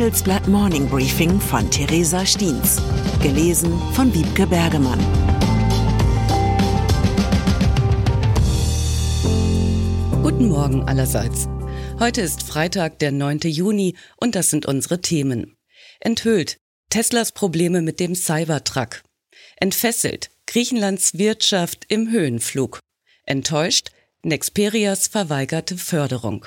Handelsblatt 0.00 0.48
Morning 0.48 0.88
Briefing 0.88 1.38
von 1.38 1.70
Theresa 1.70 2.24
Stiens. 2.24 2.80
Gelesen 3.22 3.78
von 3.92 4.14
Wiebke 4.14 4.46
Bergemann. 4.46 4.98
Guten 10.22 10.48
Morgen 10.48 10.88
allerseits. 10.88 11.48
Heute 11.98 12.22
ist 12.22 12.42
Freitag, 12.42 12.98
der 13.00 13.12
9. 13.12 13.40
Juni 13.40 13.94
und 14.16 14.36
das 14.36 14.48
sind 14.48 14.64
unsere 14.64 15.02
Themen. 15.02 15.58
Enthüllt. 16.00 16.56
Teslas 16.88 17.32
Probleme 17.32 17.82
mit 17.82 18.00
dem 18.00 18.14
Cybertruck. 18.14 19.02
Entfesselt. 19.56 20.30
Griechenlands 20.46 21.18
Wirtschaft 21.18 21.84
im 21.88 22.10
Höhenflug. 22.10 22.80
Enttäuscht. 23.26 23.90
Nexperias 24.22 25.08
verweigerte 25.08 25.76
Förderung. 25.76 26.46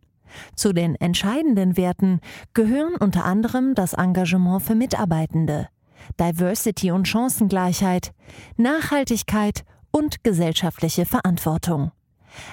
Zu 0.55 0.73
den 0.73 0.95
entscheidenden 0.95 1.77
Werten 1.77 2.19
gehören 2.53 2.95
unter 2.95 3.25
anderem 3.25 3.75
das 3.75 3.93
Engagement 3.93 4.63
für 4.63 4.73
Mitarbeitende, 4.75 5.67
Diversity 6.19 6.91
und 6.91 7.07
Chancengleichheit, 7.07 8.13
Nachhaltigkeit 8.57 9.63
und 9.91 10.23
gesellschaftliche 10.23 11.05
Verantwortung. 11.05 11.91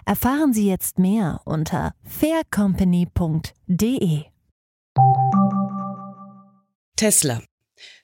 Erfahren 0.04 0.52
Sie 0.52 0.68
jetzt 0.68 0.98
mehr 0.98 1.40
unter 1.44 1.94
faircompany.de. 2.02 4.24
Tesla. 6.96 7.40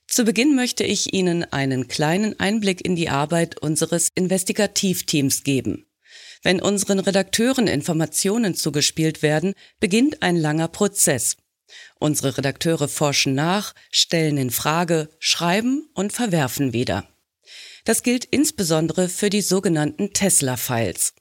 Zu 0.07 0.25
Beginn 0.25 0.55
möchte 0.55 0.85
ich 0.85 1.13
Ihnen 1.13 1.43
einen 1.53 1.89
kleinen 1.89 2.39
Einblick 2.39 2.85
in 2.85 2.95
die 2.95 3.09
Arbeit 3.09 3.61
unseres 3.61 4.11
Investigativteams 4.15 5.43
geben. 5.43 5.87
Wenn 6.45 6.61
unseren 6.61 6.99
Redakteuren 6.99 7.67
Informationen 7.67 8.55
zugespielt 8.55 9.23
werden, 9.23 9.55
beginnt 9.81 10.23
ein 10.23 10.37
langer 10.37 10.69
Prozess. 10.69 11.39
Unsere 11.99 12.37
Redakteure 12.37 12.87
forschen 12.87 13.35
nach, 13.35 13.75
stellen 13.91 14.37
in 14.37 14.51
Frage, 14.51 15.09
schreiben 15.19 15.89
und 15.95 16.13
verwerfen 16.13 16.75
wieder. 16.75 17.09
Das 17.87 18.03
gilt 18.03 18.27
insbesondere 18.27 19.09
für 19.09 19.31
die 19.31 19.41
sogenannten 19.41 20.13
Tesla-Files. 20.13 21.15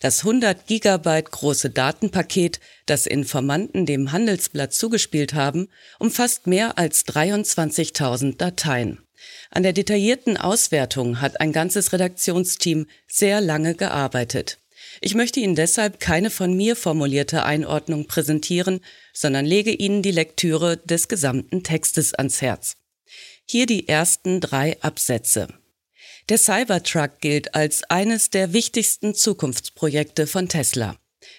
Das 0.00 0.20
100 0.20 0.68
Gigabyte 0.68 1.30
große 1.32 1.70
Datenpaket, 1.70 2.60
das 2.86 3.06
Informanten 3.06 3.84
dem 3.84 4.12
Handelsblatt 4.12 4.72
zugespielt 4.72 5.34
haben, 5.34 5.68
umfasst 5.98 6.46
mehr 6.46 6.78
als 6.78 7.04
23.000 7.06 8.36
Dateien. 8.36 9.00
An 9.50 9.64
der 9.64 9.72
detaillierten 9.72 10.36
Auswertung 10.36 11.20
hat 11.20 11.40
ein 11.40 11.52
ganzes 11.52 11.92
Redaktionsteam 11.92 12.86
sehr 13.08 13.40
lange 13.40 13.74
gearbeitet. 13.74 14.58
Ich 15.00 15.14
möchte 15.14 15.40
Ihnen 15.40 15.54
deshalb 15.54 16.00
keine 16.00 16.30
von 16.30 16.54
mir 16.54 16.74
formulierte 16.74 17.44
Einordnung 17.44 18.06
präsentieren, 18.06 18.80
sondern 19.12 19.46
lege 19.46 19.70
Ihnen 19.70 20.02
die 20.02 20.10
Lektüre 20.10 20.76
des 20.78 21.08
gesamten 21.08 21.62
Textes 21.62 22.14
ans 22.14 22.42
Herz. 22.42 22.76
Hier 23.46 23.66
die 23.66 23.88
ersten 23.88 24.40
drei 24.40 24.80
Absätze. 24.82 25.48
Der 26.28 26.38
Cybertruck 26.38 27.20
gilt 27.20 27.54
als 27.54 27.84
eines 27.84 28.30
der 28.30 28.52
wichtigsten 28.52 29.14
Zukunftsprojekte 29.14 30.26
von 30.26 30.48
Tesla. 30.48 30.96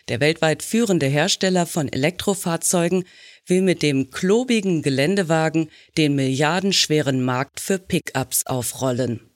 Der 0.07 0.19
weltweit 0.19 0.63
führende 0.63 1.05
Hersteller 1.05 1.65
von 1.65 1.91
Elektrofahrzeugen 1.91 3.05
will 3.45 3.61
mit 3.61 3.81
dem 3.81 4.09
klobigen 4.09 4.81
Geländewagen 4.81 5.69
den 5.97 6.15
milliardenschweren 6.15 7.23
Markt 7.23 7.59
für 7.59 7.77
Pickups 7.77 8.45
aufrollen. 8.45 9.28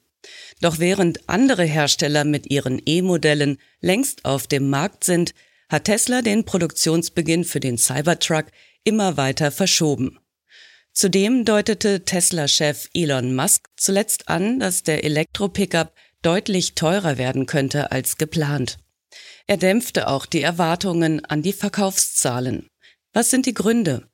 Doch 0.61 0.79
während 0.79 1.27
andere 1.29 1.63
Hersteller 1.63 2.23
mit 2.23 2.49
ihren 2.49 2.81
E-Modellen 2.85 3.57
längst 3.81 4.25
auf 4.25 4.47
dem 4.47 4.69
Markt 4.69 5.03
sind, 5.03 5.33
hat 5.69 5.85
Tesla 5.85 6.21
den 6.21 6.45
Produktionsbeginn 6.45 7.43
für 7.43 7.59
den 7.59 7.77
Cybertruck 7.77 8.45
immer 8.83 9.17
weiter 9.17 9.51
verschoben. 9.51 10.19
Zudem 10.93 11.43
deutete 11.43 12.05
Tesla-Chef 12.05 12.89
Elon 12.93 13.35
Musk 13.35 13.67
zuletzt 13.77 14.29
an, 14.29 14.59
dass 14.59 14.83
der 14.83 15.03
Elektro-Pickup 15.03 15.93
deutlich 16.21 16.75
teurer 16.75 17.17
werden 17.17 17.47
könnte 17.47 17.91
als 17.91 18.17
geplant. 18.17 18.77
Er 19.47 19.57
dämpfte 19.57 20.07
auch 20.07 20.25
die 20.25 20.41
Erwartungen 20.41 21.25
an 21.25 21.41
die 21.41 21.53
Verkaufszahlen. 21.53 22.67
Was 23.11 23.29
sind 23.29 23.45
die 23.45 23.53
Gründe? 23.53 24.07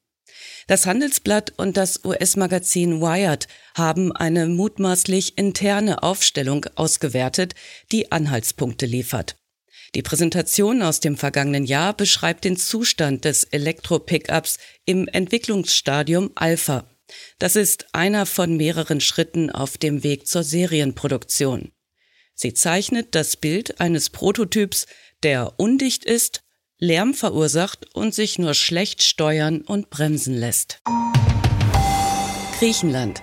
Das 0.69 0.85
Handelsblatt 0.85 1.53
und 1.57 1.77
das 1.77 2.05
US-Magazin 2.05 3.01
Wired 3.01 3.47
haben 3.73 4.11
eine 4.11 4.45
mutmaßlich 4.45 5.35
interne 5.35 6.03
Aufstellung 6.03 6.67
ausgewertet, 6.75 7.55
die 7.91 8.11
Anhaltspunkte 8.11 8.85
liefert. 8.85 9.35
Die 9.95 10.03
Präsentation 10.03 10.83
aus 10.83 10.99
dem 10.99 11.17
vergangenen 11.17 11.65
Jahr 11.65 11.95
beschreibt 11.95 12.43
den 12.43 12.55
Zustand 12.55 13.25
des 13.25 13.45
Elektro-Pickups 13.45 14.59
im 14.85 15.07
Entwicklungsstadium 15.07 16.33
Alpha. 16.35 16.87
Das 17.39 17.55
ist 17.55 17.87
einer 17.95 18.27
von 18.27 18.55
mehreren 18.55 19.01
Schritten 19.01 19.49
auf 19.49 19.79
dem 19.79 20.03
Weg 20.03 20.27
zur 20.27 20.43
Serienproduktion. 20.43 21.71
Sie 22.35 22.53
zeichnet 22.53 23.15
das 23.15 23.37
Bild 23.37 23.81
eines 23.81 24.11
Prototyps, 24.11 24.85
der 25.23 25.51
undicht 25.57 26.05
ist, 26.05 26.43
Lärm 26.81 27.13
verursacht 27.13 27.93
und 27.93 28.15
sich 28.15 28.39
nur 28.39 28.53
schlecht 28.53 29.03
steuern 29.03 29.61
und 29.61 29.89
bremsen 29.89 30.33
lässt. 30.33 30.81
Griechenland. 32.57 33.21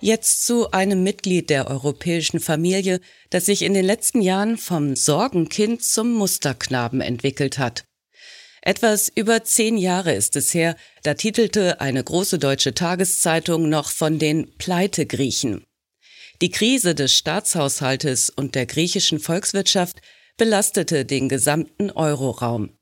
Jetzt 0.00 0.44
zu 0.46 0.70
einem 0.72 1.04
Mitglied 1.04 1.48
der 1.48 1.68
europäischen 1.68 2.40
Familie, 2.40 3.00
das 3.30 3.46
sich 3.46 3.62
in 3.62 3.74
den 3.74 3.84
letzten 3.84 4.20
Jahren 4.20 4.58
vom 4.58 4.96
Sorgenkind 4.96 5.82
zum 5.82 6.12
Musterknaben 6.12 7.00
entwickelt 7.00 7.58
hat. 7.58 7.84
Etwas 8.62 9.08
über 9.14 9.44
zehn 9.44 9.76
Jahre 9.76 10.12
ist 10.14 10.34
es 10.34 10.52
her, 10.52 10.76
da 11.04 11.14
titelte 11.14 11.80
eine 11.80 12.02
große 12.02 12.38
deutsche 12.40 12.74
Tageszeitung 12.74 13.68
noch 13.68 13.90
von 13.90 14.18
den 14.18 14.56
Pleitegriechen. 14.58 15.64
Die 16.42 16.50
Krise 16.50 16.94
des 16.94 17.14
Staatshaushaltes 17.14 18.30
und 18.30 18.54
der 18.54 18.66
griechischen 18.66 19.20
Volkswirtschaft 19.20 20.00
belastete 20.36 21.04
den 21.04 21.28
gesamten 21.28 21.90
Euroraum. 21.90 22.77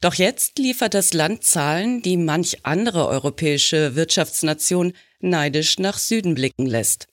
Doch 0.00 0.14
jetzt 0.14 0.58
liefert 0.58 0.94
das 0.94 1.12
Land 1.12 1.44
Zahlen, 1.44 2.00
die 2.00 2.16
manch 2.16 2.64
andere 2.64 3.06
europäische 3.08 3.94
Wirtschaftsnation 3.96 4.94
neidisch 5.20 5.78
nach 5.78 5.98
Süden 5.98 6.34
blicken 6.34 6.66
lässt. 6.66 7.06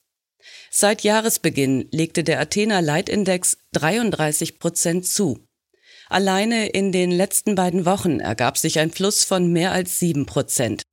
Seit 0.71 1.03
Jahresbeginn 1.03 1.89
legte 1.91 2.23
der 2.23 2.39
Athener 2.39 2.81
Leitindex 2.81 3.57
33 3.73 4.59
Prozent 4.59 5.05
zu. 5.05 5.45
Alleine 6.07 6.67
in 6.69 6.93
den 6.93 7.11
letzten 7.11 7.55
beiden 7.55 7.85
Wochen 7.85 8.21
ergab 8.21 8.57
sich 8.57 8.79
ein 8.79 8.91
Plus 8.91 9.25
von 9.25 9.51
mehr 9.51 9.73
als 9.73 9.99
sieben 9.99 10.25
Prozent. 10.25 10.83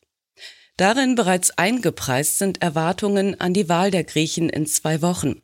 Darin 0.77 1.15
bereits 1.15 1.53
eingepreist 1.53 2.39
sind 2.39 2.61
Erwartungen 2.61 3.41
an 3.41 3.55
die 3.55 3.69
Wahl 3.69 3.93
der 3.93 4.03
Griechen 4.03 4.49
in 4.49 4.67
zwei 4.67 5.03
Wochen. 5.03 5.44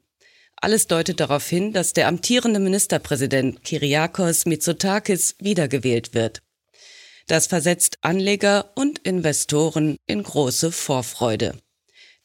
Alles 0.60 0.86
deutet 0.86 1.20
darauf 1.20 1.48
hin, 1.48 1.72
dass 1.72 1.94
der 1.94 2.06
amtierende 2.06 2.60
Ministerpräsident 2.60 3.64
Kyriakos 3.64 4.44
Mitsotakis 4.44 5.36
wiedergewählt 5.38 6.12
wird. 6.12 6.42
Das 7.26 7.46
versetzt 7.46 7.96
Anleger 8.02 8.72
und 8.74 8.98
Investoren 8.98 9.96
in 10.06 10.22
große 10.22 10.70
Vorfreude. 10.70 11.54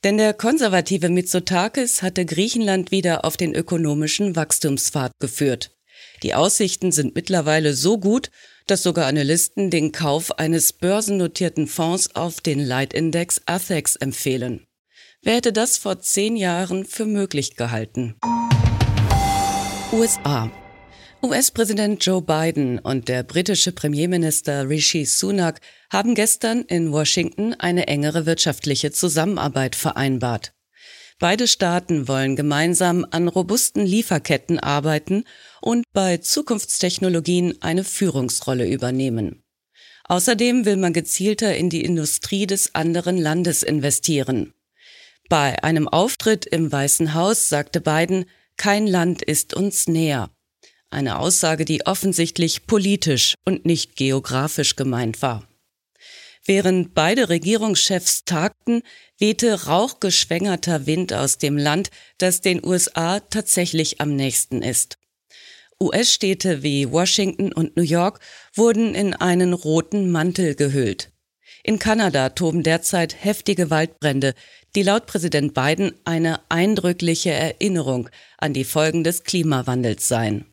Denn 0.03 0.17
der 0.17 0.33
konservative 0.33 1.09
Mitsotakis 1.09 2.01
hatte 2.01 2.25
Griechenland 2.25 2.91
wieder 2.91 3.23
auf 3.23 3.37
den 3.37 3.55
ökonomischen 3.55 4.35
Wachstumspfad 4.35 5.13
geführt. 5.19 5.71
Die 6.21 6.33
Aussichten 6.33 6.91
sind 6.91 7.15
mittlerweile 7.15 7.73
so 7.73 7.97
gut, 7.97 8.31
dass 8.67 8.83
sogar 8.83 9.07
Analysten 9.07 9.69
den 9.69 9.91
Kauf 9.91 10.37
eines 10.37 10.73
börsennotierten 10.73 11.67
Fonds 11.67 12.15
auf 12.15 12.41
den 12.41 12.59
Leitindex 12.59 13.41
ATHEX 13.45 13.95
empfehlen. 13.95 14.64
Wer 15.25 15.37
hätte 15.37 15.51
das 15.51 15.77
vor 15.77 15.99
zehn 16.01 16.35
Jahren 16.35 16.85
für 16.85 17.07
möglich 17.07 17.55
gehalten? 17.55 18.13
USA. 19.91 20.51
US-Präsident 21.23 22.05
Joe 22.05 22.21
Biden 22.21 22.77
und 22.77 23.07
der 23.07 23.23
britische 23.23 23.71
Premierminister 23.71 24.69
Rishi 24.69 25.03
Sunak 25.05 25.61
haben 25.91 26.13
gestern 26.13 26.61
in 26.61 26.91
Washington 26.91 27.55
eine 27.55 27.87
engere 27.87 28.27
wirtschaftliche 28.27 28.91
Zusammenarbeit 28.91 29.75
vereinbart. 29.75 30.53
Beide 31.17 31.47
Staaten 31.47 32.07
wollen 32.07 32.35
gemeinsam 32.35 33.03
an 33.09 33.27
robusten 33.27 33.83
Lieferketten 33.83 34.59
arbeiten 34.59 35.23
und 35.59 35.85
bei 35.91 36.17
Zukunftstechnologien 36.17 37.63
eine 37.63 37.83
Führungsrolle 37.83 38.67
übernehmen. 38.69 39.43
Außerdem 40.03 40.65
will 40.65 40.77
man 40.77 40.93
gezielter 40.93 41.55
in 41.55 41.71
die 41.71 41.83
Industrie 41.83 42.45
des 42.45 42.75
anderen 42.75 43.17
Landes 43.17 43.63
investieren. 43.63 44.53
Bei 45.29 45.63
einem 45.63 45.87
Auftritt 45.87 46.45
im 46.45 46.71
Weißen 46.71 47.13
Haus 47.13 47.49
sagte 47.49 47.81
Biden, 47.81 48.25
kein 48.57 48.85
Land 48.85 49.21
ist 49.21 49.53
uns 49.53 49.87
näher. 49.87 50.29
Eine 50.91 51.19
Aussage, 51.19 51.65
die 51.65 51.85
offensichtlich 51.85 52.67
politisch 52.67 53.35
und 53.43 53.65
nicht 53.65 53.95
geografisch 53.95 54.75
gemeint 54.75 55.21
war. 55.21 55.47
Während 56.45 56.93
beide 56.93 57.29
Regierungschefs 57.29 58.23
tagten, 58.23 58.83
wehte 59.17 59.65
rauchgeschwängerter 59.65 60.85
Wind 60.85 61.11
aus 61.11 61.39
dem 61.39 61.57
Land, 61.57 61.89
das 62.19 62.41
den 62.41 62.63
USA 62.63 63.19
tatsächlich 63.19 63.99
am 63.99 64.15
nächsten 64.15 64.61
ist. 64.61 64.97
US-Städte 65.81 66.61
wie 66.61 66.91
Washington 66.91 67.51
und 67.51 67.75
New 67.75 67.83
York 67.83 68.19
wurden 68.53 68.93
in 68.93 69.15
einen 69.15 69.53
roten 69.53 70.11
Mantel 70.11 70.53
gehüllt. 70.53 71.11
In 71.67 71.79
Kanada 71.79 72.29
toben 72.29 72.61
derzeit 72.61 73.15
heftige 73.23 73.71
Waldbrände, 73.71 74.35
die 74.75 74.83
laut 74.83 75.07
Präsident 75.07 75.55
Biden 75.55 75.93
eine 76.05 76.39
eindrückliche 76.47 77.31
Erinnerung 77.31 78.07
an 78.37 78.53
die 78.53 78.65
Folgen 78.65 79.03
des 79.03 79.23
Klimawandels 79.23 80.07
seien. 80.07 80.45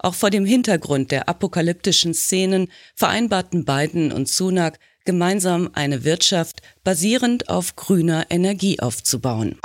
Auch 0.00 0.14
vor 0.14 0.30
dem 0.30 0.44
Hintergrund 0.44 1.12
der 1.12 1.28
apokalyptischen 1.28 2.14
Szenen 2.14 2.66
vereinbarten 2.96 3.64
Biden 3.64 4.10
und 4.10 4.28
Sunak 4.28 4.80
gemeinsam 5.04 5.70
eine 5.74 6.02
Wirtschaft 6.02 6.62
basierend 6.82 7.48
auf 7.48 7.76
grüner 7.76 8.26
Energie 8.28 8.80
aufzubauen. 8.80 9.56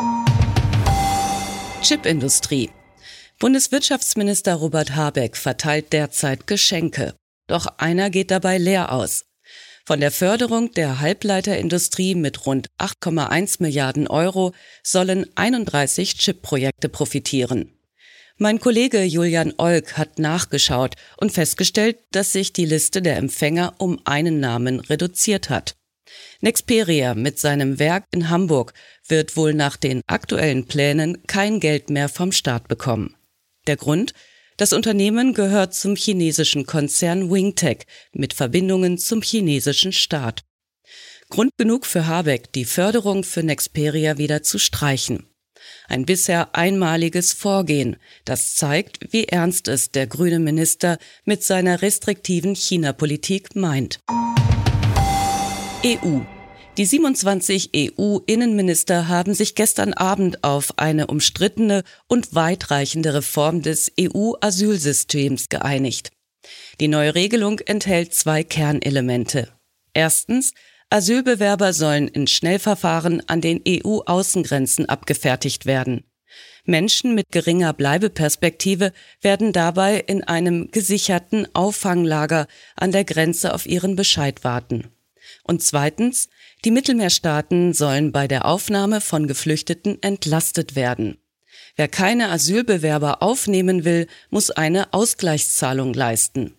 Chipindustrie. 1.81 2.69
Bundeswirtschaftsminister 3.39 4.53
Robert 4.53 4.95
Habeck 4.95 5.35
verteilt 5.35 5.93
derzeit 5.93 6.45
Geschenke. 6.45 7.15
Doch 7.47 7.65
einer 7.79 8.11
geht 8.11 8.29
dabei 8.29 8.59
leer 8.59 8.91
aus. 8.91 9.25
Von 9.87 9.99
der 9.99 10.09
Förderung 10.09 10.71
der 10.71 10.99
Halbleiterindustrie 10.99 12.15
mit 12.15 12.47
rund 12.47 12.71
8,1 12.79 13.57
Milliarden 13.59 14.07
Euro 14.07 14.53
sollen 14.81 15.27
31 15.35 16.17
Chip-Projekte 16.17 16.89
profitieren. 16.89 17.71
Mein 18.37 18.59
Kollege 18.59 19.03
Julian 19.03 19.53
Olk 19.57 19.95
hat 19.95 20.17
nachgeschaut 20.17 20.95
und 21.17 21.31
festgestellt, 21.31 21.99
dass 22.11 22.31
sich 22.31 22.51
die 22.51 22.65
Liste 22.65 23.03
der 23.03 23.17
Empfänger 23.17 23.75
um 23.77 24.01
einen 24.05 24.39
Namen 24.39 24.79
reduziert 24.79 25.51
hat. 25.51 25.75
Nexperia 26.41 27.13
mit 27.13 27.37
seinem 27.37 27.77
Werk 27.77 28.05
in 28.11 28.31
Hamburg 28.31 28.73
wird 29.07 29.37
wohl 29.37 29.53
nach 29.53 29.77
den 29.77 30.01
aktuellen 30.07 30.65
Plänen 30.65 31.27
kein 31.27 31.59
Geld 31.59 31.91
mehr 31.91 32.09
vom 32.09 32.31
Staat 32.31 32.67
bekommen. 32.67 33.15
Der 33.67 33.77
Grund? 33.77 34.15
Das 34.57 34.71
Unternehmen 34.71 35.33
gehört 35.33 35.73
zum 35.73 35.95
chinesischen 35.95 36.65
Konzern 36.65 37.29
Wingtech 37.29 37.85
mit 38.13 38.33
Verbindungen 38.33 38.97
zum 38.97 39.21
chinesischen 39.21 39.91
Staat. 39.91 40.43
Grund 41.29 41.51
genug 41.57 41.85
für 41.85 42.07
Habeck, 42.07 42.53
die 42.53 42.65
Förderung 42.65 43.23
für 43.23 43.43
Nexperia 43.43 44.17
wieder 44.17 44.43
zu 44.43 44.57
streichen. 44.57 45.27
Ein 45.87 46.05
bisher 46.05 46.55
einmaliges 46.55 47.33
Vorgehen, 47.33 47.97
das 48.23 48.55
zeigt, 48.55 49.11
wie 49.11 49.25
ernst 49.25 49.67
es 49.67 49.91
der 49.91 50.07
grüne 50.07 50.39
Minister 50.39 50.99
mit 51.25 51.43
seiner 51.43 51.81
restriktiven 51.81 52.55
China-Politik 52.55 53.55
meint. 53.55 53.99
EU. 55.83 56.21
Die 56.77 56.85
27 56.85 57.71
EU-Innenminister 57.73 59.07
haben 59.07 59.33
sich 59.33 59.55
gestern 59.55 59.93
Abend 59.93 60.43
auf 60.43 60.77
eine 60.77 61.07
umstrittene 61.07 61.83
und 62.07 62.35
weitreichende 62.35 63.13
Reform 63.13 63.61
des 63.61 63.93
EU-Asylsystems 63.97 65.47
geeinigt. 65.47 66.11
Die 66.81 66.89
neue 66.89 67.15
Regelung 67.15 67.59
enthält 67.59 68.13
zwei 68.13 68.43
Kernelemente. 68.43 69.47
Erstens 69.93 70.53
Asylbewerber 70.89 71.71
sollen 71.71 72.09
in 72.09 72.27
Schnellverfahren 72.27 73.23
an 73.29 73.39
den 73.39 73.61
EU-Außengrenzen 73.65 74.89
abgefertigt 74.89 75.65
werden. 75.65 76.03
Menschen 76.65 77.15
mit 77.15 77.31
geringer 77.31 77.71
Bleibeperspektive 77.71 78.91
werden 79.21 79.53
dabei 79.53 79.99
in 79.99 80.25
einem 80.25 80.71
gesicherten 80.71 81.47
Auffanglager 81.53 82.47
an 82.75 82.91
der 82.91 83.05
Grenze 83.05 83.53
auf 83.53 83.65
ihren 83.65 83.95
Bescheid 83.95 84.43
warten. 84.43 84.94
Und 85.43 85.63
zweitens, 85.63 86.29
die 86.63 86.71
Mittelmeerstaaten 86.71 87.73
sollen 87.73 88.11
bei 88.11 88.27
der 88.27 88.45
Aufnahme 88.45 89.01
von 89.01 89.27
Geflüchteten 89.27 90.01
entlastet 90.01 90.75
werden. 90.75 91.17
Wer 91.75 91.87
keine 91.87 92.29
Asylbewerber 92.29 93.21
aufnehmen 93.21 93.83
will, 93.83 94.07
muss 94.29 94.49
eine 94.49 94.93
Ausgleichszahlung 94.93 95.93
leisten. 95.93 96.55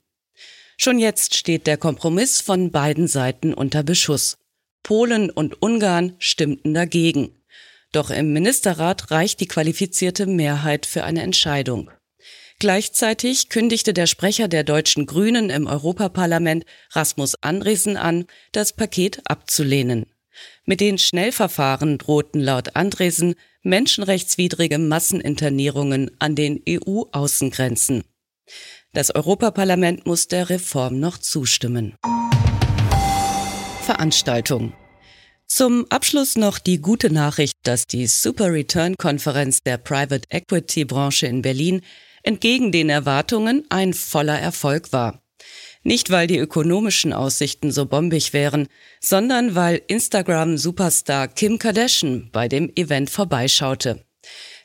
Schon 0.76 0.98
jetzt 0.98 1.36
steht 1.36 1.66
der 1.66 1.78
Kompromiss 1.78 2.40
von 2.40 2.70
beiden 2.70 3.08
Seiten 3.08 3.54
unter 3.54 3.82
Beschuss. 3.82 4.36
Polen 4.82 5.30
und 5.30 5.62
Ungarn 5.62 6.14
stimmten 6.18 6.74
dagegen. 6.74 7.34
Doch 7.92 8.10
im 8.10 8.32
Ministerrat 8.32 9.10
reicht 9.10 9.40
die 9.40 9.48
qualifizierte 9.48 10.26
Mehrheit 10.26 10.84
für 10.84 11.04
eine 11.04 11.22
Entscheidung. 11.22 11.90
Gleichzeitig 12.58 13.50
kündigte 13.50 13.92
der 13.92 14.06
Sprecher 14.06 14.48
der 14.48 14.64
deutschen 14.64 15.04
Grünen 15.04 15.50
im 15.50 15.66
Europaparlament 15.66 16.64
Rasmus 16.92 17.34
Andresen 17.42 17.98
an, 17.98 18.24
das 18.52 18.72
Paket 18.72 19.20
abzulehnen. 19.26 20.06
Mit 20.64 20.80
den 20.80 20.96
Schnellverfahren 20.96 21.98
drohten 21.98 22.40
laut 22.40 22.74
Andresen 22.74 23.34
menschenrechtswidrige 23.62 24.78
Masseninternierungen 24.78 26.10
an 26.18 26.34
den 26.34 26.62
EU-Außengrenzen. 26.66 28.04
Das 28.92 29.14
Europaparlament 29.14 30.06
muss 30.06 30.28
der 30.28 30.48
Reform 30.48 30.98
noch 30.98 31.18
zustimmen. 31.18 31.94
Veranstaltung. 33.82 34.72
Zum 35.46 35.86
Abschluss 35.90 36.36
noch 36.36 36.58
die 36.58 36.80
gute 36.80 37.10
Nachricht, 37.12 37.58
dass 37.62 37.86
die 37.86 38.06
Super 38.06 38.52
Return 38.52 38.96
Konferenz 38.96 39.62
der 39.62 39.78
Private 39.78 40.26
Equity 40.30 40.84
Branche 40.84 41.26
in 41.26 41.42
Berlin 41.42 41.82
entgegen 42.26 42.73
den 42.73 42.90
Erwartungen 42.90 43.64
ein 43.70 43.94
voller 43.94 44.38
Erfolg 44.38 44.93
war. 44.93 45.23
Nicht 45.82 46.11
weil 46.11 46.26
die 46.26 46.38
ökonomischen 46.38 47.12
Aussichten 47.12 47.70
so 47.70 47.87
bombig 47.87 48.32
wären, 48.32 48.67
sondern 49.00 49.55
weil 49.55 49.81
Instagram-Superstar 49.87 51.28
Kim 51.28 51.58
Kardashian 51.58 52.31
bei 52.32 52.49
dem 52.49 52.73
Event 52.75 53.08
vorbeischaute. 53.08 54.05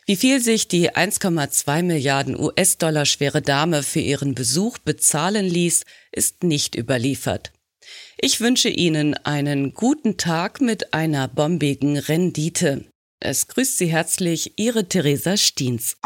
Wie 0.08 0.16
viel 0.16 0.42
sich 0.42 0.68
die 0.68 0.90
1,2 0.90 1.84
Milliarden 1.84 2.40
US-Dollar 2.40 3.06
schwere 3.06 3.44
Dame 3.44 3.84
für 3.84 4.00
ihren 4.00 4.34
Besuch 4.34 4.80
bezahlen 4.80 5.46
ließ, 5.46 5.84
ist 6.12 6.44
nicht 6.44 6.76
überliefert. 6.76 7.52
Ich 8.18 8.42
wünsche 8.42 8.70
Ihnen 8.70 9.14
einen 9.14 9.74
guten 9.74 10.18
Tag 10.18 10.60
mit 10.60 10.94
einer 10.94 11.28
bombigen 11.28 11.98
Rendite. 11.98 12.86
Es 13.20 13.48
grüßt 13.48 13.78
Sie 13.78 13.88
herzlich 13.88 14.54
Ihre 14.58 14.88
Theresa 14.88 15.38
Stiens. 15.38 15.98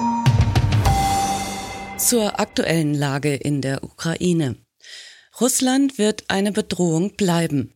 Zur 1.98 2.42
aktuellen 2.42 2.94
Lage 2.94 3.36
in 3.36 3.62
der 3.62 3.84
Ukraine. 3.84 4.58
Russland 5.40 5.98
wird 5.98 6.26
eine 6.28 6.52
Bedrohung 6.52 7.16
bleiben. 7.16 7.74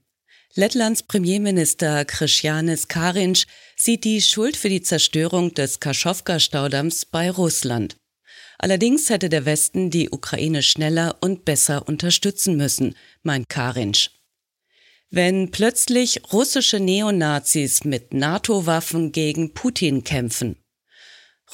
Lettlands 0.55 1.03
Premierminister 1.03 2.03
Christianis 2.03 2.89
Karinc 2.89 3.43
sieht 3.77 4.03
die 4.03 4.21
Schuld 4.21 4.57
für 4.57 4.67
die 4.67 4.81
Zerstörung 4.81 5.53
des 5.53 5.79
Kaschowka-Staudamms 5.79 7.05
bei 7.05 7.31
Russland. 7.31 7.95
Allerdings 8.57 9.09
hätte 9.09 9.29
der 9.29 9.45
Westen 9.45 9.89
die 9.89 10.09
Ukraine 10.09 10.63
schneller 10.63 11.15
und 11.21 11.45
besser 11.45 11.87
unterstützen 11.87 12.57
müssen, 12.57 12.95
meint 13.23 13.47
Karinc. 13.47 14.09
Wenn 15.09 15.49
plötzlich 15.49 16.21
russische 16.33 16.81
Neonazis 16.81 17.85
mit 17.85 18.13
NATO-Waffen 18.13 19.13
gegen 19.13 19.53
Putin 19.53 20.03
kämpfen. 20.03 20.57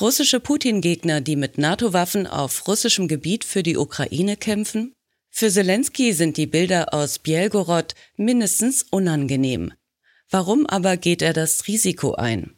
Russische 0.01 0.41
Putin-Gegner, 0.41 1.21
die 1.21 1.37
mit 1.37 1.57
NATO-Waffen 1.57 2.27
auf 2.27 2.67
russischem 2.67 3.07
Gebiet 3.07 3.45
für 3.45 3.63
die 3.63 3.77
Ukraine 3.77 4.35
kämpfen? 4.35 4.93
Für 5.29 5.49
Zelensky 5.49 6.11
sind 6.11 6.35
die 6.35 6.47
Bilder 6.47 6.93
aus 6.93 7.19
Bielgorod 7.19 7.95
mindestens 8.17 8.83
unangenehm. 8.83 9.71
Warum 10.29 10.65
aber 10.65 10.97
geht 10.97 11.21
er 11.21 11.31
das 11.31 11.67
Risiko 11.67 12.15
ein? 12.15 12.57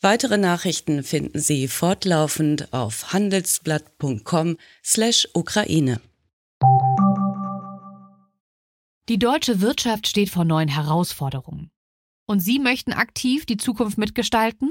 Weitere 0.00 0.38
Nachrichten 0.38 1.02
finden 1.02 1.40
Sie 1.40 1.66
fortlaufend 1.66 2.72
auf 2.72 3.12
handelsblatt.com/Ukraine. 3.12 6.00
Die 9.08 9.18
deutsche 9.18 9.60
Wirtschaft 9.60 10.06
steht 10.06 10.30
vor 10.30 10.44
neuen 10.44 10.68
Herausforderungen. 10.68 11.72
Und 12.26 12.38
Sie 12.38 12.60
möchten 12.60 12.92
aktiv 12.92 13.44
die 13.44 13.56
Zukunft 13.56 13.98
mitgestalten? 13.98 14.70